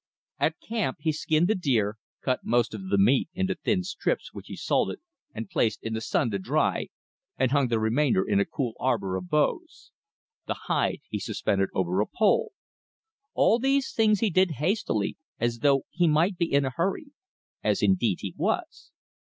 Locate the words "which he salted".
4.33-4.99